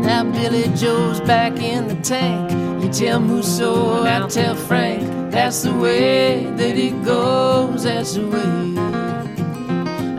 Now 0.07 0.25
Billy 0.33 0.75
Joe's 0.75 1.21
back 1.21 1.61
in 1.61 1.89
the 1.89 1.97
tank. 1.97 2.51
You 2.83 2.91
tell 2.91 3.21
Musso, 3.21 4.03
I 4.05 4.27
tell 4.29 4.55
Frank. 4.55 5.10
That's 5.31 5.63
the 5.63 5.73
way 5.73 6.45
that 6.57 6.77
it 6.77 7.05
goes, 7.05 7.85
that's 7.85 8.15
the 8.15 8.27
way. 8.27 8.75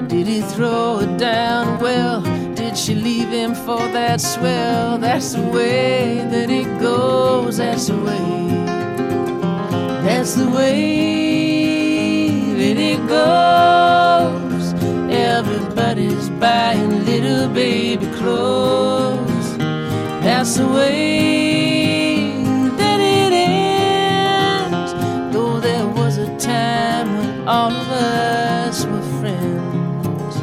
Did 0.07 0.25
he 0.25 0.41
throw 0.41 0.99
her 0.99 1.17
down? 1.17 1.79
Well, 1.79 2.21
did 2.55 2.77
she 2.77 2.95
leave 2.95 3.27
him 3.27 3.53
for 3.53 3.79
that 3.91 4.21
swell? 4.21 4.97
That's 4.97 5.33
the 5.33 5.43
way 5.43 6.25
that 6.31 6.49
it 6.49 6.79
goes, 6.79 7.57
that's 7.57 7.87
the 7.87 7.97
way. 7.97 8.41
That's 10.05 10.35
the 10.35 10.49
way 10.49 10.79
that 12.55 12.77
it 12.77 13.05
goes. 13.09 14.73
Everybody's 15.11 16.29
buying 16.39 17.05
little 17.05 17.49
baby 17.49 18.07
clothes. 18.17 19.57
That's 20.23 20.55
the 20.55 20.67
way 20.67 22.00
all 27.47 27.71
of 27.71 27.87
us 27.89 28.85
were 28.85 29.01
friends. 29.19 30.35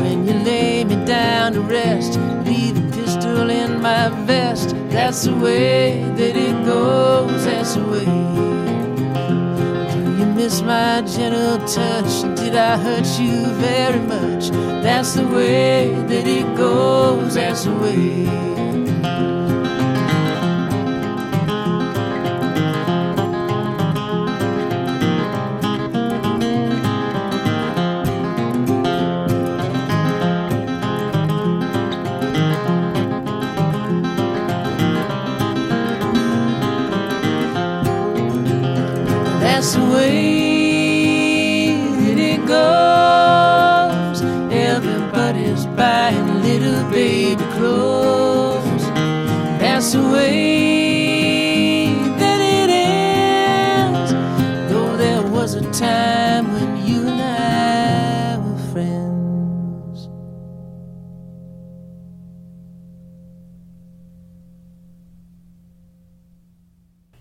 When 0.00 0.26
you 0.26 0.34
lay 0.44 0.84
me 0.84 0.96
down 1.04 1.52
to 1.52 1.60
rest, 1.60 2.18
leave 2.44 2.76
a 2.76 2.96
pistol 2.96 3.50
in 3.50 3.80
my 3.80 4.08
vest. 4.26 4.74
That's 4.88 5.24
the 5.24 5.34
way 5.34 6.02
that 6.16 6.36
it 6.36 6.64
goes, 6.64 7.44
that's 7.44 7.74
the 7.74 7.84
way. 7.84 8.04
Do 9.92 10.18
you 10.18 10.26
miss 10.26 10.60
my 10.62 11.02
gentle 11.02 11.58
touch? 11.66 12.22
Did 12.36 12.56
I 12.56 12.76
hurt 12.76 13.06
you 13.20 13.46
very 13.62 14.00
much? 14.00 14.50
That's 14.82 15.14
the 15.14 15.26
way 15.26 15.90
that 16.08 16.26
it 16.26 16.56
goes, 16.56 17.34
that's 17.34 17.64
the 17.64 17.72
way. 17.74 19.37
Way 39.76 41.66
that 42.00 42.18
it 42.18 42.40
goes. 42.46 44.22
Everybody's 44.50 45.66
buying 45.66 46.42
little 46.42 46.90
baby 46.90 47.44
clothes. 47.52 48.84
That's 49.60 49.92
the 49.92 50.00
way 50.00 51.92
that 52.18 52.40
it 52.40 52.70
is. 52.70 54.10
Though 54.72 54.96
there 54.96 55.22
was 55.30 55.54
a 55.54 55.70
time 55.70 56.50
when 56.54 56.86
you 56.86 57.06
and 57.06 57.20
I 57.20 58.38
were 58.38 58.58
friends. 58.72 60.08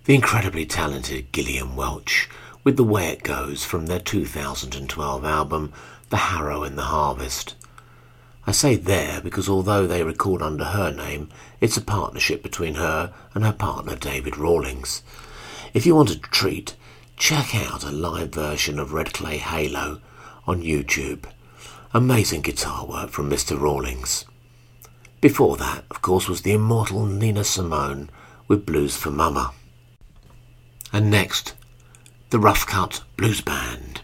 The 0.05 0.15
incredibly 0.15 0.65
talented 0.65 1.33
Gillian 1.33 1.75
Welch 1.75 2.29
with 2.67 2.75
The 2.75 2.83
Way 2.83 3.07
It 3.07 3.23
Goes 3.23 3.63
from 3.63 3.85
their 3.85 4.01
2012 4.01 5.23
album 5.23 5.71
The 6.09 6.17
Harrow 6.17 6.63
and 6.63 6.77
the 6.77 6.81
Harvest. 6.91 7.55
I 8.45 8.51
say 8.51 8.75
there 8.75 9.21
because 9.21 9.47
although 9.47 9.87
they 9.87 10.03
record 10.03 10.41
under 10.41 10.65
her 10.65 10.91
name, 10.91 11.29
it's 11.61 11.77
a 11.77 11.81
partnership 11.81 12.43
between 12.43 12.75
her 12.75 13.13
and 13.33 13.45
her 13.45 13.53
partner 13.53 13.95
David 13.95 14.35
Rawlings. 14.35 15.01
If 15.73 15.85
you 15.85 15.95
want 15.95 16.09
a 16.09 16.19
treat, 16.19 16.75
check 17.15 17.55
out 17.55 17.85
a 17.85 17.89
live 17.89 18.33
version 18.33 18.79
of 18.79 18.91
Red 18.91 19.13
Clay 19.13 19.37
Halo 19.37 20.01
on 20.45 20.61
YouTube. 20.61 21.23
Amazing 21.93 22.41
guitar 22.41 22.85
work 22.85 23.11
from 23.11 23.29
Mr. 23.29 23.57
Rawlings. 23.57 24.25
Before 25.21 25.55
that, 25.55 25.85
of 25.89 26.01
course, 26.01 26.27
was 26.27 26.41
the 26.41 26.51
immortal 26.51 27.05
Nina 27.05 27.45
Simone 27.45 28.09
with 28.49 28.65
Blues 28.65 28.97
for 28.97 29.09
Mama. 29.09 29.53
And 30.91 31.09
next, 31.09 31.53
the 32.29 32.39
Rough 32.39 32.67
Cut 32.67 33.03
Blues 33.15 33.39
Band. 33.39 34.01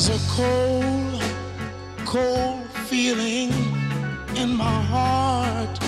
There's 0.00 0.16
a 0.16 0.30
cold, 0.30 1.22
cold 2.06 2.64
feeling 2.88 3.50
in 4.34 4.56
my 4.56 4.80
heart. 4.84 5.79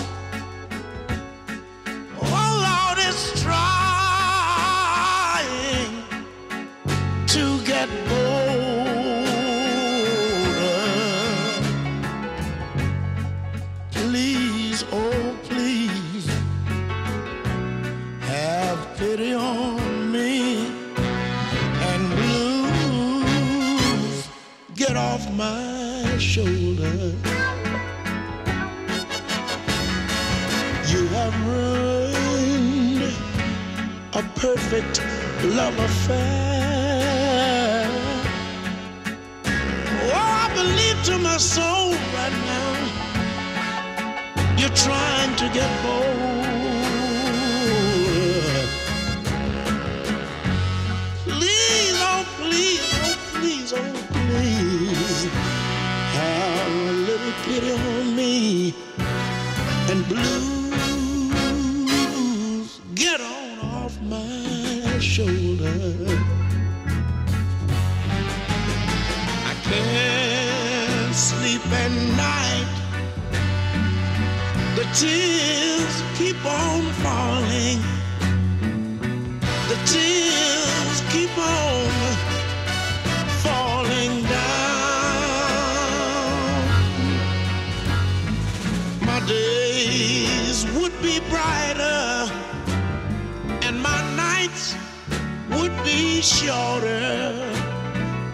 Shorter 96.23 97.51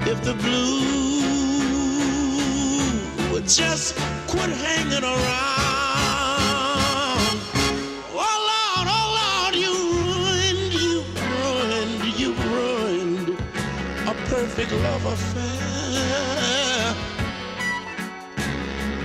if 0.03 0.23
the 0.23 0.35
blue 0.35 0.83
would 3.33 3.49
just 3.49 3.97
quit 4.27 4.51
hanging 4.51 5.03
around. 5.03 5.19
Oh 8.13 8.37
Lord, 8.51 8.89
oh 8.97 9.07
Lord, 9.19 9.55
you 9.65 9.73
ruined, 10.05 10.73
you 10.75 11.03
ruined, 11.33 12.05
you 12.21 12.31
ruined 12.53 13.29
a 14.07 14.15
perfect 14.29 14.73
love 14.73 15.07
affair. 15.07 16.95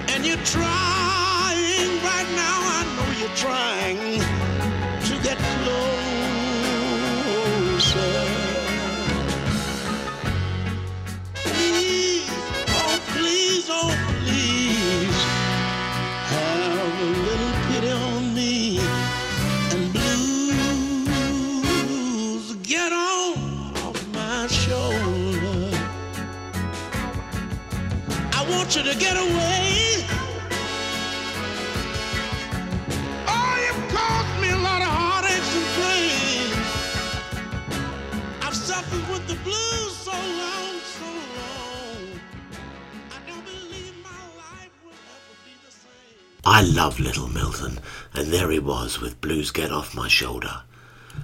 And 0.10 0.26
you're 0.26 0.44
trying 0.44 0.93
get 29.04 29.18
away. 29.18 30.06
Oh, 33.36 33.54
you've 33.66 33.86
caused 33.92 34.36
me 34.42 34.50
a 34.50 34.62
lot 34.70 34.82
of 34.82 34.92
heartaches 35.00 35.56
and 35.60 35.70
pain. 35.80 36.48
I've 38.42 38.56
suffered 38.56 39.06
with 39.12 39.28
the 39.28 39.36
blues 39.44 39.94
so 40.08 40.16
long, 40.44 40.74
so 41.00 41.10
long. 41.40 42.00
I 43.12 43.20
don't 43.28 43.44
believe 43.44 43.94
my 44.02 44.24
life 44.38 44.72
will 44.86 45.02
ever 45.18 45.36
be 45.44 45.54
the 45.66 45.72
same. 45.72 46.18
I 46.46 46.62
love 46.62 46.98
Little 47.02 47.28
Milton, 47.28 47.80
and 48.14 48.28
there 48.32 48.52
he 48.52 48.60
was 48.60 49.02
with 49.02 49.20
Blues 49.20 49.52
Get 49.52 49.72
Off 49.72 49.94
My 49.94 50.08
Shoulder. 50.08 50.62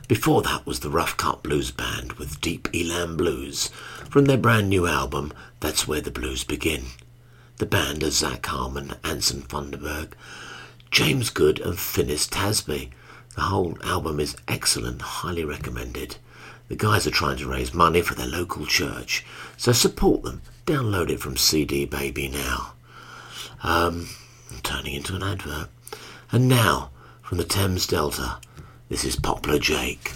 Before 0.09 0.41
that 0.41 0.65
was 0.65 0.81
the 0.81 0.89
Rough 0.89 1.15
Cut 1.15 1.43
Blues 1.43 1.71
Band 1.71 2.13
with 2.13 2.41
Deep 2.41 2.67
Ellum 2.73 3.15
Blues 3.15 3.69
from 4.09 4.25
their 4.25 4.37
brand 4.37 4.67
new 4.69 4.85
album 4.85 5.31
That's 5.61 5.87
Where 5.87 6.01
the 6.01 6.11
Blues 6.11 6.43
Begin. 6.43 6.83
The 7.59 7.65
band 7.65 8.03
are 8.05 8.09
Zach 8.09 8.45
Harmon, 8.45 8.93
Anson 9.03 9.41
Funderburgh, 9.41 10.13
James 10.91 11.29
Good, 11.29 11.59
and 11.59 11.77
Finis 11.77 12.25
Tasby. 12.25 12.89
The 13.35 13.41
whole 13.41 13.77
album 13.83 14.21
is 14.21 14.37
excellent, 14.47 15.01
highly 15.01 15.43
recommended. 15.43 16.15
The 16.69 16.77
guys 16.77 17.05
are 17.05 17.11
trying 17.11 17.35
to 17.37 17.49
raise 17.49 17.73
money 17.73 18.01
for 18.01 18.15
their 18.15 18.27
local 18.27 18.65
church, 18.65 19.25
so 19.57 19.73
support 19.73 20.23
them. 20.23 20.41
Download 20.65 21.09
it 21.09 21.19
from 21.19 21.35
CD 21.35 21.83
Baby 21.83 22.29
now. 22.29 22.75
Um, 23.61 24.07
I'm 24.49 24.61
turning 24.61 24.93
into 24.93 25.17
an 25.17 25.23
advert. 25.23 25.67
And 26.31 26.47
now, 26.47 26.91
from 27.21 27.39
the 27.39 27.43
Thames 27.43 27.85
Delta, 27.85 28.37
this 28.87 29.03
is 29.03 29.17
Poplar 29.17 29.59
Jake. 29.59 30.13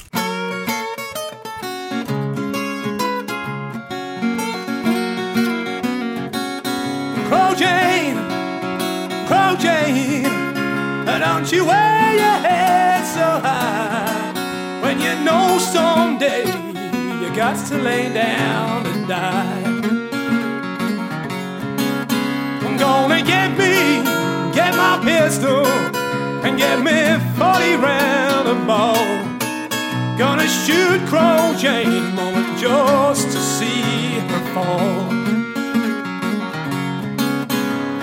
You 11.53 11.65
wear 11.65 12.13
your 12.15 12.39
head 12.47 13.05
so 13.05 13.21
high 13.21 14.33
when 14.81 14.99
you 14.99 15.13
know 15.23 15.59
someday 15.59 16.45
you 17.21 17.35
got 17.35 17.55
to 17.67 17.77
lay 17.77 18.11
down 18.11 18.85
and 18.87 19.07
die. 19.07 19.63
I'm 22.65 22.75
gonna 22.77 23.21
get 23.23 23.51
me, 23.51 24.01
get 24.51 24.73
my 24.75 24.99
pistol, 25.05 25.65
and 26.45 26.57
get 26.57 26.79
me 26.79 26.99
40 27.37 27.75
round 27.75 28.47
of 28.47 28.65
ball. 28.65 29.05
Gonna 30.17 30.47
shoot 30.47 30.99
Crow 31.07 31.53
Jane 31.55 32.15
moment 32.15 32.57
just 32.57 33.25
to 33.27 33.39
see 33.55 34.19
her 34.29 34.43
fall. 34.55 35.07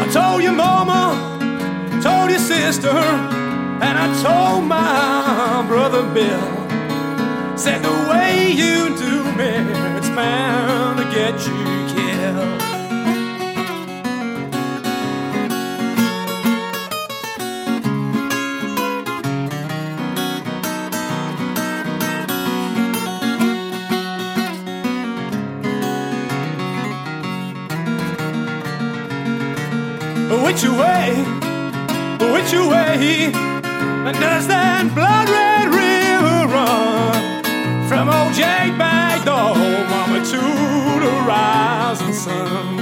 I 0.03 0.09
told 0.12 0.42
your 0.42 0.53
mama, 0.53 1.01
told 2.01 2.30
your 2.30 2.38
sister, 2.38 3.39
I 4.03 4.07
told 4.22 4.64
my 4.64 5.62
brother 5.68 6.03
Bill. 6.14 6.40
Said 7.55 7.82
the 7.82 7.90
way 8.11 8.51
you 8.51 8.96
do 8.96 9.24
me, 9.36 9.53
it's 9.98 10.09
bound 10.09 11.01
to 11.01 11.05
get 11.12 11.34
you 11.46 11.84
killed. 11.92 12.61
Which 30.42 30.64
way, 30.64 31.07
which 32.32 32.53
way 32.55 33.49
does 34.12 34.46
that 34.48 34.90
blood 34.94 35.28
red 35.28 35.68
river 35.70 36.54
run? 36.54 37.44
From 37.88 38.08
old 38.08 38.32
Jake 38.34 38.76
back 38.78 39.24
door, 39.24 39.54
mama, 39.90 40.24
to 40.24 40.42
the 41.04 41.12
rising 41.28 42.12
sun. 42.12 42.76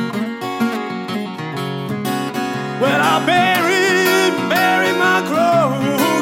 Well, 2.81 3.01
I 3.03 3.19
buried, 3.27 4.35
buried 4.49 4.97
my 4.97 5.21
crow, 5.29 5.75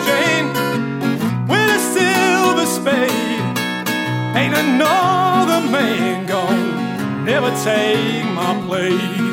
Jane, 0.09 0.49
with 1.47 1.71
a 1.71 1.81
silver 1.95 2.67
spade. 2.67 3.57
Ain't 4.35 4.55
another 4.55 5.61
man 5.71 6.27
gonna 6.27 7.25
never 7.25 7.51
take 7.63 8.25
my 8.35 8.55
place. 8.67 9.26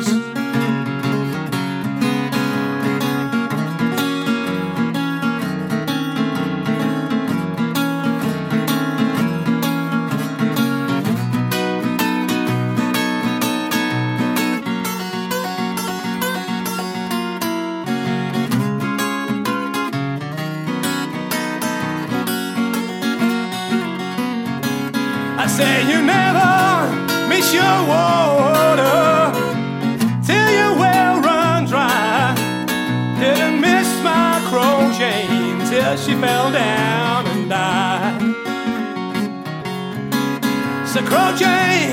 So 40.94 41.02
crow 41.02 41.34
Jane, 41.34 41.90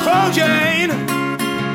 crow 0.00 0.30
Jane, 0.32 0.88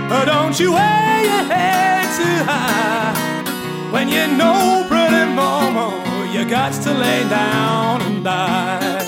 oh, 0.10 0.24
don't 0.26 0.60
you 0.60 0.74
wear 0.74 1.24
your 1.24 1.44
head 1.44 2.06
too 2.18 2.44
high 2.44 3.92
when 3.92 4.10
you 4.10 4.26
know, 4.36 4.84
pretty 4.90 5.32
mama, 5.36 5.94
you 6.34 6.50
got 6.50 6.74
to 6.74 6.92
lay 6.92 7.22
down 7.30 8.02
and 8.02 8.24
die. 8.24 9.04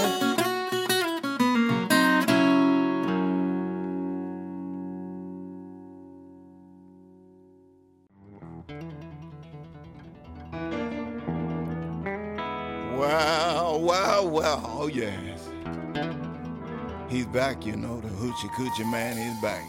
Well, 12.96 13.82
well, 13.82 14.30
well. 14.30 14.76
Oh, 14.78 14.88
yes. 14.88 15.29
Back, 17.32 17.66
you 17.66 17.76
know. 17.76 18.02
The 18.02 18.08
hoochie 18.08 18.50
coochie 18.50 18.90
man 18.90 19.18
is 19.18 19.40
back. 19.40 19.64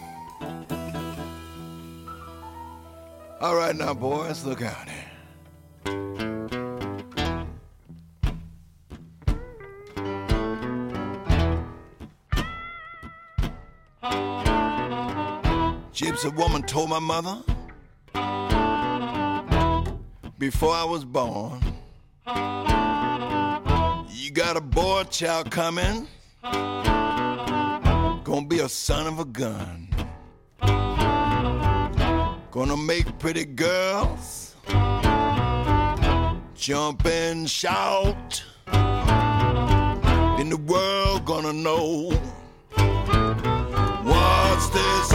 All 3.41 3.55
right 3.55 3.77
now, 3.77 3.93
boys, 3.95 4.45
look 4.45 4.63
out 4.63 4.89
here. 4.89 5.11
Gypsy 15.93 16.35
woman 16.35 16.63
told 16.63 16.89
my 16.89 16.99
mother 16.99 17.43
before 20.39 20.73
I 20.73 20.85
was 20.85 21.05
born, 21.05 21.61
you 24.09 24.31
got 24.31 24.57
a 24.57 24.63
boy 24.63 25.05
child 25.05 25.51
coming, 25.51 26.09
gonna 28.31 28.47
be 28.47 28.61
a 28.61 28.69
son 28.69 29.09
of 29.09 29.19
a 29.19 29.25
gun. 29.25 29.89
Gonna 32.53 32.77
make 32.77 33.19
pretty 33.19 33.45
girls 33.45 34.55
jump 36.55 37.05
and 37.07 37.51
shout. 37.51 38.45
Then 38.67 40.49
the 40.49 40.63
world 40.65 41.25
gonna 41.25 41.53
know 41.53 42.11
what's 44.05 44.69
this 44.69 45.10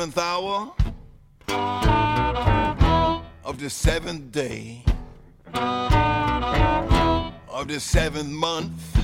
seventh 0.00 0.16
hour 0.16 0.72
of 3.44 3.58
the 3.58 3.68
seventh 3.68 4.32
day 4.32 4.82
of 7.50 7.68
the 7.68 7.78
seventh 7.78 8.30
month, 8.30 8.96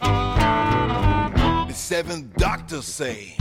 the 0.00 1.74
seventh 1.74 2.34
doctor 2.36 2.80
say 2.80 3.36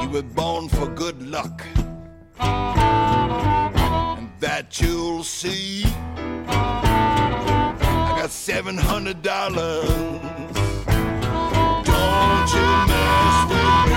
you 0.00 0.08
were 0.08 0.22
born 0.34 0.70
for 0.70 0.86
good 0.94 1.20
luck, 1.28 1.62
and 2.40 4.30
that 4.40 4.80
you'll 4.80 5.22
see. 5.22 5.84
I 6.48 8.16
got 8.18 8.30
seven 8.30 8.78
hundred 8.78 9.20
dollars. 9.20 9.90
Don't 11.84 12.50
you 12.56 12.68
mess 12.88 13.36
with 13.50 13.92
me, 13.92 13.93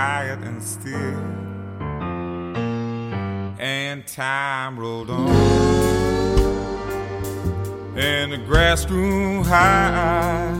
Quiet 0.00 0.38
and 0.44 0.62
still. 0.62 1.24
And 3.58 4.06
time 4.06 4.80
rolled 4.80 5.10
on, 5.10 5.28
and 7.98 8.32
the 8.32 8.38
grass 8.38 8.86
grew 8.86 9.42
high. 9.42 10.58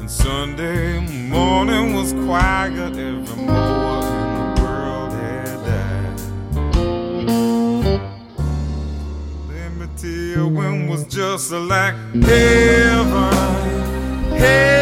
And 0.00 0.10
Sunday 0.10 0.98
morning 1.28 1.94
was 1.94 2.12
quiet, 2.12 2.96
every. 2.96 3.46
Let 9.48 9.70
me 9.78 9.86
when 10.48 10.88
was 10.88 11.04
just 11.04 11.52
like 11.52 11.94
heaven, 12.24 13.32
heaven 14.36 14.79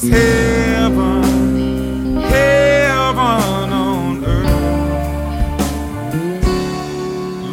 was 0.00 0.10
heaven, 0.10 1.22
heaven 2.16 3.72
on 3.72 4.24
earth. 4.24 4.46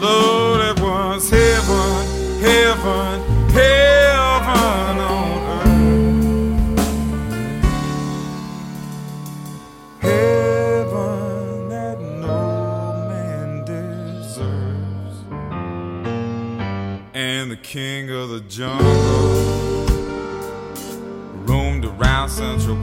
Lord, 0.02 0.62
it 0.62 0.80
was 0.80 1.30
heaven, 1.30 2.06
heaven, 2.42 3.22
heaven 3.50 4.98
on 5.00 5.42
earth. 5.58 6.80
Heaven 10.02 11.70
that 11.70 12.00
no 12.00 13.08
man 13.10 13.66
deserves. 13.66 15.18
And 17.16 17.50
the 17.50 17.58
king 17.58 18.12
of 18.12 18.30
the 18.30 18.42
jungle 18.42 18.95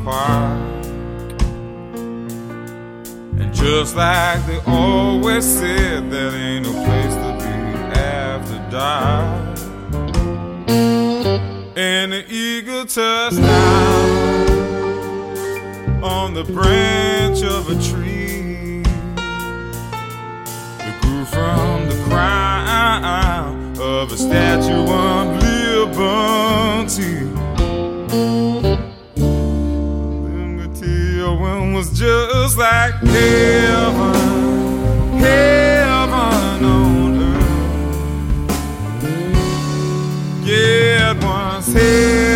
Park. 0.04 0.84
And 3.38 3.54
just 3.54 3.94
like 3.94 4.44
they 4.46 4.60
always 4.66 5.44
said, 5.44 6.10
there 6.10 6.34
ain't 6.34 6.66
no 6.66 6.72
place 6.72 7.14
to 7.14 7.32
be 7.38 7.52
after 7.98 8.58
dark. 8.70 9.58
And 11.76 12.12
the 12.12 12.24
eagle 12.28 12.84
touched 12.86 13.36
down 13.36 14.42
on 16.02 16.34
the 16.34 16.44
branch 16.44 17.42
of 17.44 17.70
a 17.70 17.74
tree. 17.80 18.82
It 20.80 21.00
grew 21.02 21.24
from 21.26 21.88
the 21.88 21.94
crown 22.08 23.76
of 23.80 24.12
a 24.12 24.16
statue 24.16 24.84
of 24.88 25.42
liberty. 25.42 27.22
Was 31.72 31.90
just 31.98 32.58
like 32.58 32.94
heaven, 32.96 34.14
heaven 35.18 36.64
on 36.64 37.16
earth. 37.16 37.46
Yeah, 40.44 41.12
it 41.12 41.24
was 41.24 41.66
heaven, 41.72 42.31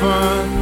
heaven, 0.00 0.57